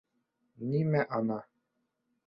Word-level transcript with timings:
—Нимә 0.71 1.05
«ана»? 1.21 1.41